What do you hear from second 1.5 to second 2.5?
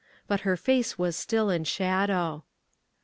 in shadow.